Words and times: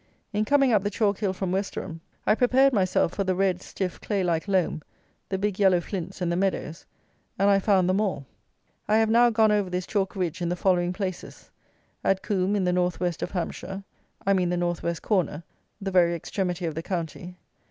In 0.33 0.45
coming 0.45 0.71
up 0.73 0.81
the 0.83 0.89
chalk 0.89 1.19
hill 1.19 1.31
from 1.31 1.51
Westerham, 1.51 2.01
I 2.25 2.33
prepared 2.33 2.73
myself 2.73 3.13
for 3.13 3.23
the 3.23 3.35
red 3.35 3.61
stiff 3.61 4.01
clay 4.01 4.23
like 4.23 4.47
loam, 4.47 4.81
the 5.29 5.37
big 5.37 5.59
yellow 5.59 5.79
flints 5.79 6.21
and 6.21 6.31
the 6.31 6.35
meadows; 6.35 6.87
and 7.37 7.51
I 7.51 7.59
found 7.59 7.87
them 7.87 8.01
all. 8.01 8.25
I 8.87 8.97
have 8.97 9.11
now 9.11 9.29
gone 9.29 9.51
over 9.51 9.69
this 9.69 9.85
chalk 9.85 10.15
ridge 10.15 10.41
in 10.41 10.49
the 10.49 10.55
following 10.55 10.91
places: 10.91 11.51
at 12.03 12.23
Coombe 12.23 12.55
in 12.55 12.63
the 12.63 12.73
north 12.73 12.99
west 12.99 13.21
of 13.21 13.29
Hampshire; 13.29 13.83
I 14.25 14.33
mean 14.33 14.49
the 14.49 14.57
north 14.57 14.81
west 14.81 15.03
corner, 15.03 15.43
the 15.79 15.91
very 15.91 16.15
extremity 16.15 16.65
of 16.65 16.73
the 16.73 16.81
county. 16.81 17.37